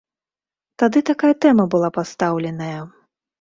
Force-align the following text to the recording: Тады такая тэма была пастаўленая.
Тады 0.83 0.99
такая 1.09 1.33
тэма 1.45 1.67
была 1.75 1.91
пастаўленая. 1.99 2.81